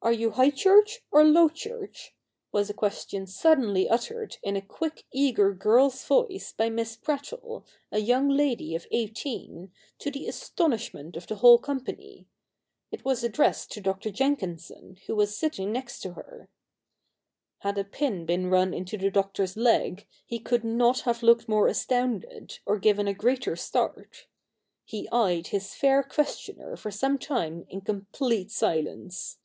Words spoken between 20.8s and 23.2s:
have looked more astounded, or given a